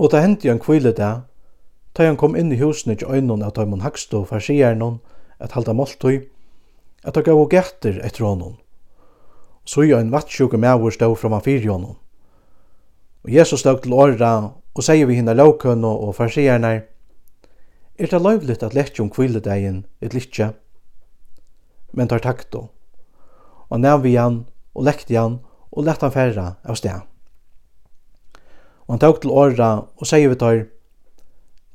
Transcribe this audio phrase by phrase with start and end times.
[0.00, 1.12] Og det hendte en kvile det,
[1.92, 4.94] da han kom inn i husene til øynene av Tøymon Hakstå for skjerne
[5.36, 6.22] at halda måltøy,
[7.04, 8.54] at han gav og gætter etter honom.
[9.68, 11.98] Så jo en vattsjuke mævur stå framan fyrir honom.
[13.24, 16.80] Og Jesus stod til åra og sier vi hinna lovkønne og farsierne,
[18.00, 20.54] Er det løyvligt at lett om kviledegin et litje?
[21.92, 22.70] Men tar takt då.
[23.68, 25.40] Og nevn vi han, og lekte han,
[25.70, 27.09] og lett han færra av sted
[28.90, 30.64] og han tok til åra og sier vi tar,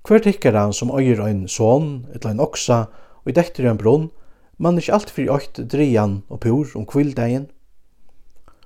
[0.03, 2.79] hver tikkara som øyer ein son, etla ein oksa,
[3.23, 4.09] og i dekter ein brunn,
[4.59, 7.47] man ikkje alt fyrir åkt drian og pur om kvildegin,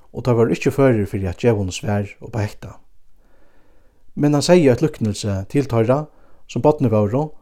[0.10, 2.80] og ta var ikkje fyrir fyrir at djevon svær og behekta.
[4.16, 6.08] Men han sier et luknelse til tøyra,
[6.50, 7.36] som botne våro,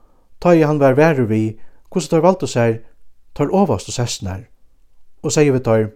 [0.44, 1.56] ta i han var væru vi,
[1.88, 2.82] hvordan tar valgt oss her,
[3.34, 4.44] tar ovast og sessnar,
[5.24, 5.88] og sier vi tar,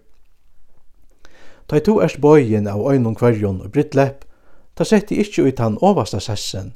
[1.67, 4.25] Ta i to erst bøyen av øynum kvarjon og brittlepp,
[4.75, 6.73] Ta setti ikkje ut han ovasta sessen,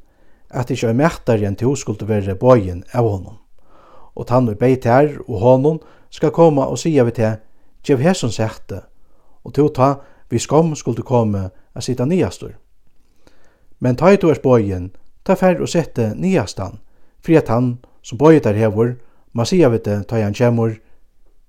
[0.49, 3.37] at ikkje er mættar enn til skulle være bøyen av honom.
[4.15, 5.79] Og tann og beit her og honom
[6.09, 7.37] skal koma og sia vi til,
[7.85, 8.79] Gjev hesson sette,
[9.45, 12.55] og til ta vi skom skulle komme a sita niastur.
[13.79, 14.89] Men ta i to bøyen,
[15.23, 16.79] ta fer og sette niastan,
[17.21, 18.95] fri at han som bøyet der hevor,
[19.33, 20.79] ma sia vi til ta han kjemur,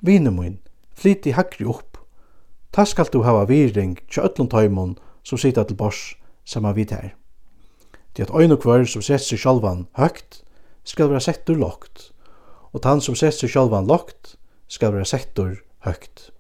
[0.02, 0.58] vinemun,
[0.92, 1.96] flyt i hakri opp,
[2.72, 7.14] ta skal du hava viring til ötlun taimon som sita til bors, saman vid tær.
[8.16, 10.40] Det at ein og kvar som sett seg sjálvan høgt
[10.86, 12.12] skal vera settur lågt,
[12.72, 14.36] og tann som sett seg sjálvan lågt
[14.72, 16.30] skal vera settur høgt.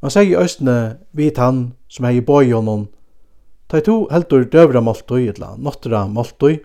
[0.00, 0.76] Og han sier i østene
[1.12, 2.88] vi tann som er i bøyjonon,
[3.68, 6.62] ta i to heldur døvra måltøy, etla nottra måltøy,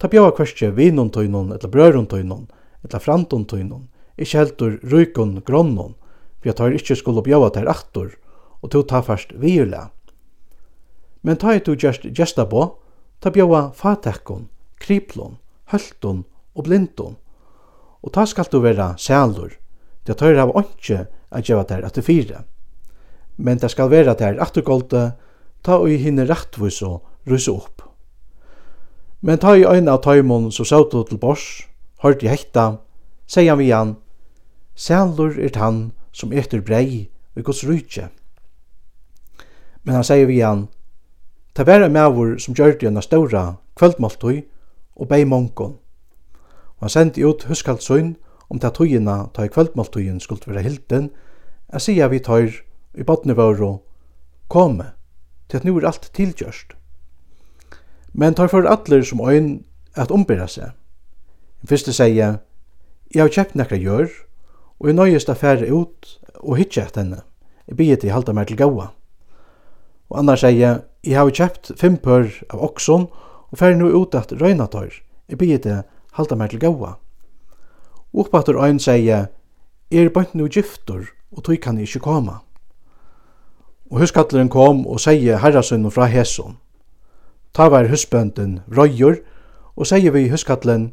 [0.00, 2.48] ta bjava kvarskje vinuntøynon, etla brørontøynon,
[2.84, 3.86] etla frantuntøynon,
[4.20, 5.96] ikkje heldur rykon gronnon,
[6.40, 8.12] for at tar ikkje skulle bjava ter aktor,
[8.60, 9.88] og to ta fast virla.
[11.22, 12.62] Men ta i to gjerst bo, på,
[13.20, 14.48] ta bjóa fatekkon,
[14.80, 15.36] kriplon,
[15.72, 17.16] hølton og blindon.
[18.02, 19.52] Og ta skal du vera sælur,
[20.06, 22.44] det tøyr av åndsje at gjeva der at fire.
[23.36, 25.12] Men det skal vera der attergolde,
[25.62, 27.82] ta og hinne rettvis og russe opp.
[29.20, 31.66] Men ta i øyne av tøymon som saut til bors,
[32.00, 32.80] hørte i hekta,
[33.28, 33.96] sier han vi han,
[34.74, 38.08] sælur er han som etter brei og gos rujtje.
[39.84, 40.68] Men han sier vi han,
[41.54, 43.58] Ta vera en maver som gjørte en ståra
[45.00, 45.78] og bei mongon.
[46.76, 48.14] Og han sendi ut huskaldsøyn
[48.50, 51.10] om ta tøyina ta i kvöldmåltøyen skuld vera hilden,
[51.72, 52.62] a sia vi tøyr
[52.94, 53.82] i badnivåro
[54.48, 54.92] komme,
[55.48, 56.74] til at nu er alt tilgjørst.
[58.12, 59.64] Men tøyr for atler som øyn
[59.96, 60.72] at ombyra seg.
[61.60, 62.40] Den fyrsta sier,
[63.14, 64.08] jeg har kjøpt nekra gjør,
[64.80, 67.22] og jeg nøyest affære ut og hitje etter henne.
[67.68, 68.90] Jeg bygget til halda meg til gaua.
[70.10, 74.34] Og annars sier, Jeg har kjøpt fem pør av okson og fer nu ut at
[74.36, 74.92] røyna tør.
[75.32, 75.76] Jeg bygger det
[76.12, 76.98] halda meg til gaua.
[78.12, 79.30] Oppater øyn sier,
[79.90, 82.40] er bønt nu giftor, og tog kan jeg ikke koma.
[83.90, 86.58] Og huskattleren kom og sier herrasun fra Heson.
[87.56, 89.22] Ta var husbønden røyur,
[89.80, 90.90] og sier vi huskattleren,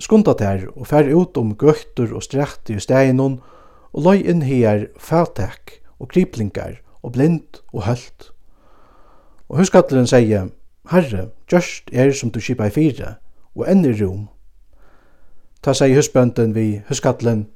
[0.00, 3.38] skunda der og fer ut om gøttur og strekt i steinon,
[3.94, 8.32] og løy inn her fatek og kriplingar og blind og hølt
[9.50, 10.46] Og huskatteren sier,
[10.90, 13.16] Herre, gjørst er som du kipa i fire,
[13.58, 14.28] og enn i rom.
[15.60, 17.48] Ta sier husbønden vi huskattelen,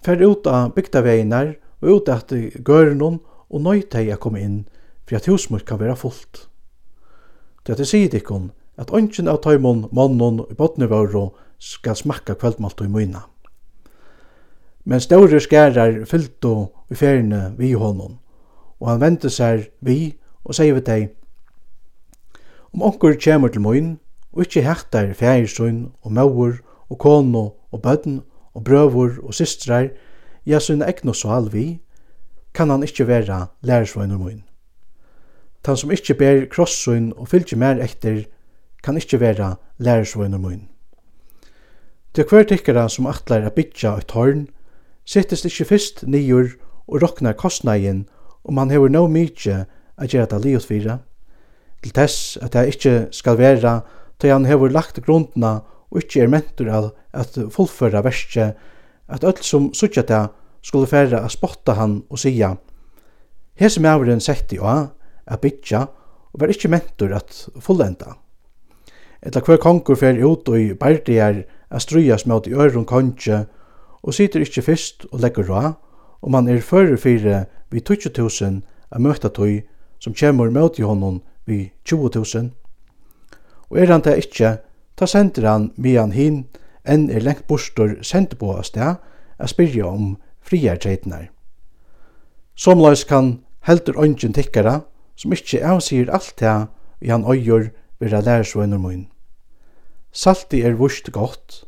[0.00, 1.50] fer ut av bygdaveinar
[1.82, 2.32] og ut at
[2.64, 3.18] gørnum
[3.50, 4.62] og nøyt hei jeg kom inn,
[5.04, 6.46] for at husmur kan være fullt.
[7.66, 8.48] Det er sier dikkon,
[8.80, 13.26] at ønsken av tøymon, mannen og botnevåro skal smakka kveldmalt og i myna.
[14.88, 18.16] Men større skærar fyllt og i feriene vi honom,
[18.80, 20.16] og han vendte seg vi
[20.48, 21.08] og sier vi deg,
[22.74, 23.98] Om onkur kjemur til moin,
[24.32, 26.58] og ikkje hættar fægirstøyn og maur
[26.88, 28.20] og kono og bødn
[28.54, 29.88] og brøvur og systrar,
[30.46, 31.80] ja, sunn egnu og sal vi,
[32.54, 34.42] kan han ikkje vera lærersvøynur moin.
[35.64, 38.24] Tan som ikkje ber krossøyn og fylgje mer etter,
[38.82, 40.68] kan ikkje vera lærersvøynur moin.
[42.14, 44.48] Til hver tikkara som atlar a bytja et horn,
[45.04, 46.56] sittist ikkje fyrst nýjur
[46.88, 48.06] og roknar kostnægin
[48.44, 49.64] om han hefur no mykje
[49.96, 50.64] a gjerra da liot
[51.82, 53.80] til tess at det ikkje skal vera
[54.18, 55.60] til han hevur lagt grundna
[55.90, 58.56] og ikkje er mentur av at fullføra verset
[59.08, 60.26] at öll som sutja det
[60.62, 62.56] skulle færa a spotta han og sia
[63.58, 64.86] Hese maveren setti a
[65.26, 65.80] a bytja
[66.32, 68.14] og var ikkje mentur at fullenda.
[69.22, 73.46] Etla hver kongur fer ut og i bardier a strujas mot i øron konge
[74.02, 75.74] og sitter ikkje fyrst og legger ra
[76.22, 79.64] og man er fyrir fyrir vi 20.000 a møtta tøy
[79.98, 82.50] som kjemur mot i honom vi 20.000.
[83.70, 84.58] Og er han det ikkje,
[84.96, 86.44] ta sender han mian hin
[86.84, 88.96] enn er lengt bostor sender på av sted
[89.38, 91.28] a spyrja om friartreitnar.
[92.58, 94.80] Somløys kan heldur ongen tikkara
[95.18, 96.56] som ikkje avsier alt det
[97.00, 97.70] vi han øyjur
[98.00, 99.06] vera lærersvøyner mun.
[100.12, 101.64] Salti er vust godt,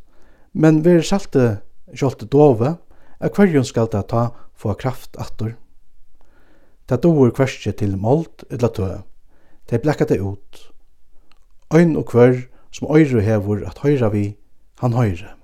[0.53, 1.61] men ver salti
[1.94, 2.76] sjolte dove,
[3.21, 5.53] a kvarjon skal ta ta få kraft attor.
[6.88, 9.10] Ta doer kvarskje til mold eller tøv.
[9.71, 10.65] Tei blekka det ut.
[11.71, 12.35] Ein og kvar
[12.75, 14.35] som øyru hevur at høyra vi,
[14.83, 15.37] han høyre.